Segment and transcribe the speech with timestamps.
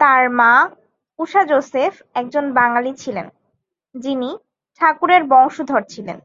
[0.00, 0.52] তাঁর মা
[1.18, 3.26] উষা জোসেফ একজন বাঙালি ছিলেন,
[3.94, 4.30] যিনি
[4.80, 6.18] ঠাকুরের বংশধর ছিলেন।